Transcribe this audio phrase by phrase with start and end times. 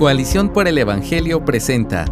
[0.00, 2.06] Coalición por el Evangelio presenta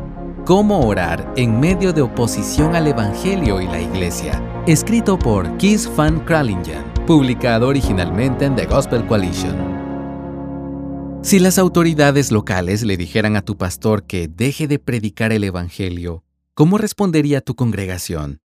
[0.45, 6.21] Cómo orar en medio de oposición al Evangelio y la Iglesia, escrito por Keith Van
[6.27, 9.57] Kralingen, publicado originalmente en The Gospel Coalition.
[11.23, 16.25] Si las autoridades locales le dijeran a tu pastor que deje de predicar el Evangelio,
[16.53, 18.43] ¿cómo respondería tu congregación?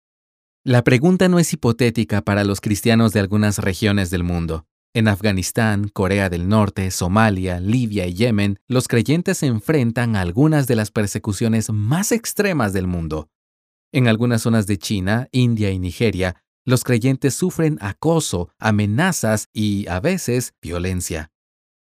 [0.65, 4.67] La pregunta no es hipotética para los cristianos de algunas regiones del mundo.
[4.93, 10.67] En Afganistán, Corea del Norte, Somalia, Libia y Yemen, los creyentes se enfrentan a algunas
[10.67, 13.29] de las persecuciones más extremas del mundo.
[13.93, 20.01] En algunas zonas de China, India y Nigeria, los creyentes sufren acoso, amenazas y, a
[20.01, 21.31] veces, violencia.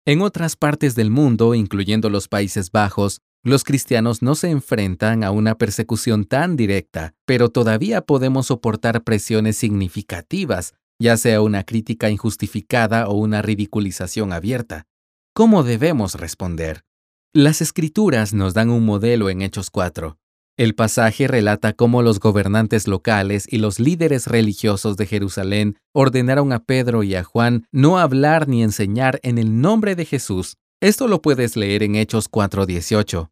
[0.04, 5.30] En otras partes del mundo, incluyendo los Países Bajos, los cristianos no se enfrentan a
[5.30, 13.08] una persecución tan directa, pero todavía podemos soportar presiones significativas ya sea una crítica injustificada
[13.08, 14.86] o una ridiculización abierta.
[15.34, 16.84] ¿Cómo debemos responder?
[17.32, 20.18] Las escrituras nos dan un modelo en Hechos 4.
[20.56, 26.64] El pasaje relata cómo los gobernantes locales y los líderes religiosos de Jerusalén ordenaron a
[26.64, 30.56] Pedro y a Juan no hablar ni enseñar en el nombre de Jesús.
[30.80, 33.30] Esto lo puedes leer en Hechos 4:18.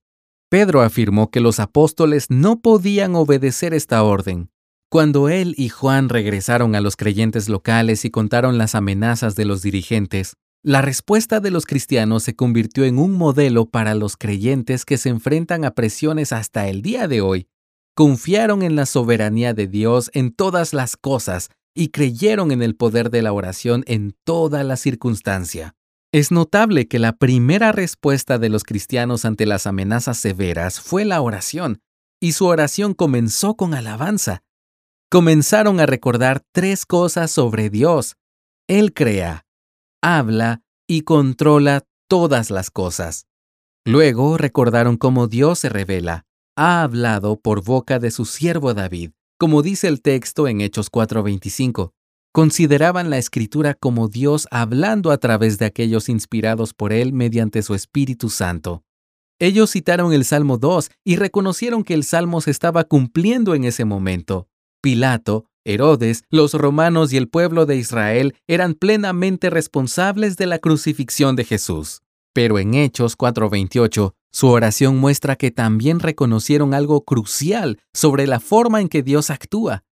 [0.48, 4.50] Pedro afirmó que los apóstoles no podían obedecer esta orden,
[4.88, 9.62] cuando él y Juan regresaron a los creyentes locales y contaron las amenazas de los
[9.62, 14.96] dirigentes, la respuesta de los cristianos se convirtió en un modelo para los creyentes que
[14.96, 17.48] se enfrentan a presiones hasta el día de hoy.
[17.94, 23.10] Confiaron en la soberanía de Dios en todas las cosas y creyeron en el poder
[23.10, 25.74] de la oración en toda la circunstancia.
[26.12, 31.20] Es notable que la primera respuesta de los cristianos ante las amenazas severas fue la
[31.20, 31.80] oración,
[32.20, 34.42] y su oración comenzó con alabanza
[35.16, 38.16] comenzaron a recordar tres cosas sobre Dios.
[38.68, 39.46] Él crea,
[40.02, 43.24] habla y controla todas las cosas.
[43.86, 49.62] Luego recordaron cómo Dios se revela, ha hablado por boca de su siervo David, como
[49.62, 51.94] dice el texto en Hechos 4:25.
[52.30, 57.74] Consideraban la escritura como Dios hablando a través de aquellos inspirados por Él mediante su
[57.74, 58.84] Espíritu Santo.
[59.38, 63.86] Ellos citaron el Salmo 2 y reconocieron que el Salmo se estaba cumpliendo en ese
[63.86, 64.50] momento.
[64.80, 71.36] Pilato, Herodes, los romanos y el pueblo de Israel eran plenamente responsables de la crucifixión
[71.36, 72.02] de Jesús.
[72.32, 78.80] Pero en Hechos 4:28, su oración muestra que también reconocieron algo crucial sobre la forma
[78.80, 79.84] en que Dios actúa.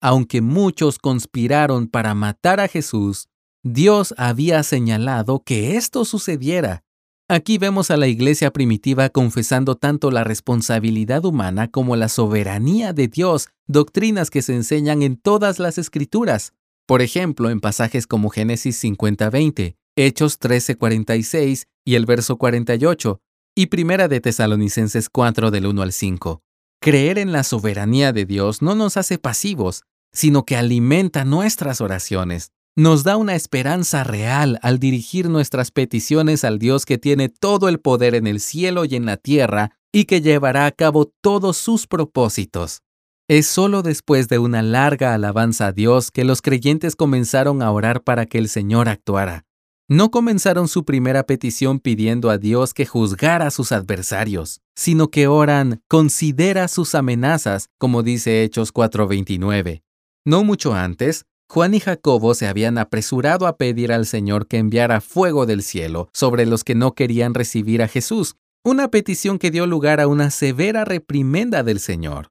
[0.00, 3.28] Aunque muchos conspiraron para matar a Jesús,
[3.62, 6.83] Dios había señalado que esto sucediera
[7.26, 13.08] Aquí vemos a la iglesia primitiva confesando tanto la responsabilidad humana como la soberanía de
[13.08, 16.52] Dios, doctrinas que se enseñan en todas las escrituras.
[16.86, 23.22] Por ejemplo, en pasajes como Génesis 50:20, Hechos 13:46 y el verso 48,
[23.54, 26.42] y Primera de Tesalonicenses 4 del 1 al 5.
[26.78, 32.52] Creer en la soberanía de Dios no nos hace pasivos, sino que alimenta nuestras oraciones
[32.76, 37.78] nos da una esperanza real al dirigir nuestras peticiones al Dios que tiene todo el
[37.78, 41.86] poder en el cielo y en la tierra y que llevará a cabo todos sus
[41.86, 42.82] propósitos.
[43.28, 48.02] Es solo después de una larga alabanza a Dios que los creyentes comenzaron a orar
[48.02, 49.46] para que el Señor actuara.
[49.88, 55.28] No comenzaron su primera petición pidiendo a Dios que juzgara a sus adversarios, sino que
[55.28, 59.82] oran, considera sus amenazas, como dice Hechos 4:29.
[60.26, 65.00] No mucho antes, Juan y Jacobo se habían apresurado a pedir al Señor que enviara
[65.00, 69.66] fuego del cielo sobre los que no querían recibir a Jesús, una petición que dio
[69.66, 72.30] lugar a una severa reprimenda del Señor.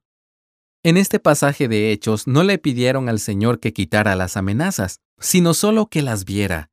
[0.82, 5.54] En este pasaje de Hechos no le pidieron al Señor que quitara las amenazas, sino
[5.54, 6.70] solo que las viera.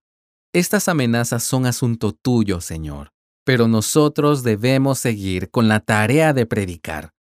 [0.51, 3.11] Estas amenazas son asunto tuyo, Señor,
[3.45, 7.13] pero nosotros debemos seguir con la tarea de predicar.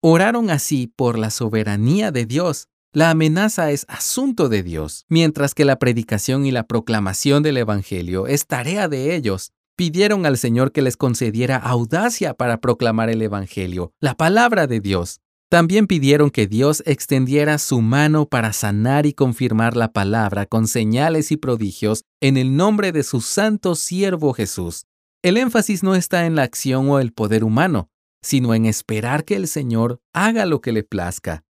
[0.00, 5.66] Oraron así por la soberanía de Dios la amenaza es asunto de Dios, mientras que
[5.66, 9.52] la predicación y la proclamación del Evangelio es tarea de ellos.
[9.76, 15.20] Pidieron al Señor que les concediera audacia para proclamar el Evangelio, la palabra de Dios.
[15.50, 21.30] También pidieron que Dios extendiera su mano para sanar y confirmar la palabra con señales
[21.32, 24.86] y prodigios en el nombre de su santo siervo Jesús.
[25.22, 27.90] El énfasis no está en la acción o el poder humano,
[28.22, 31.45] sino en esperar que el Señor haga lo que le plazca.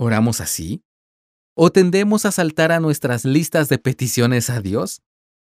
[0.00, 0.84] ¿Oramos así?
[1.56, 5.02] ¿O tendemos a saltar a nuestras listas de peticiones a Dios?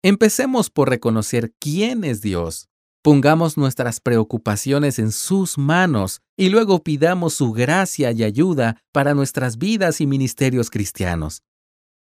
[0.01, 2.67] Empecemos por reconocer quién es Dios.
[3.03, 9.59] Pongamos nuestras preocupaciones en sus manos y luego pidamos su gracia y ayuda para nuestras
[9.59, 11.44] vidas y ministerios cristianos.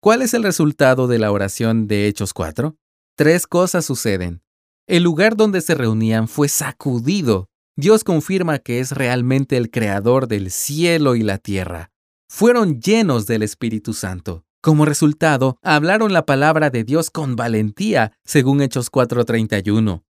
[0.00, 2.76] ¿Cuál es el resultado de la oración de Hechos 4?
[3.17, 4.43] Tres cosas suceden.
[4.87, 7.49] El lugar donde se reunían fue sacudido.
[7.75, 11.91] Dios confirma que es realmente el creador del cielo y la tierra.
[12.29, 14.45] Fueron llenos del Espíritu Santo.
[14.61, 20.05] Como resultado, hablaron la palabra de Dios con valentía, según Hechos 4:31.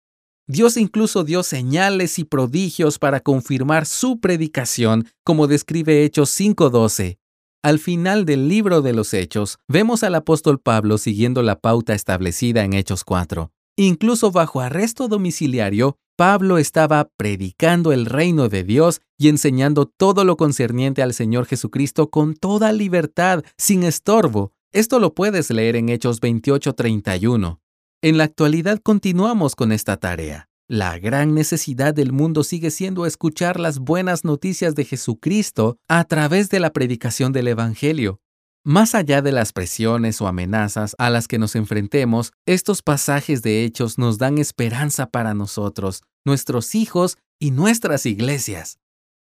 [0.49, 7.19] Dios incluso dio señales y prodigios para confirmar su predicación, como describe Hechos 5:12.
[7.63, 12.65] Al final del libro de los Hechos, vemos al apóstol Pablo siguiendo la pauta establecida
[12.65, 13.51] en Hechos 4.
[13.77, 20.39] Incluso bajo arresto domiciliario, Pablo estaba predicando el reino de Dios y enseñando todo lo
[20.39, 24.53] concerniente al Señor Jesucristo con toda libertad, sin estorbo.
[24.73, 27.61] Esto lo puedes leer en Hechos 28:31.
[28.03, 30.49] En la actualidad continuamos con esta tarea.
[30.69, 36.49] La gran necesidad del mundo sigue siendo escuchar las buenas noticias de Jesucristo a través
[36.49, 38.21] de la predicación del Evangelio.
[38.67, 43.63] Más allá de las presiones o amenazas a las que nos enfrentemos, estos pasajes de
[43.63, 48.81] hechos nos dan esperanza para nosotros, nuestros hijos y nuestras iglesias.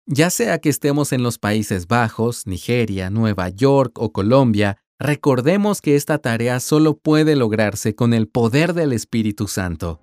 [0.06, 5.96] Ya sea que estemos en los Países Bajos, Nigeria, Nueva York o Colombia, Recordemos que
[5.96, 10.00] esta tarea solo puede lograrse con el poder del Espíritu Santo.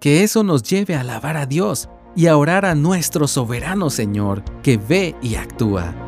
[0.00, 4.44] Que eso nos lleve a alabar a Dios y a orar a nuestro soberano Señor
[4.62, 6.07] que ve y actúa.